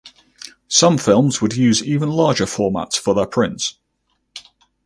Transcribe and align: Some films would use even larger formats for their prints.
Some 0.67 0.97
films 0.97 1.41
would 1.43 1.55
use 1.55 1.83
even 1.83 2.09
larger 2.09 2.45
formats 2.45 2.95
for 2.97 3.13
their 3.13 3.27
prints. 3.27 3.75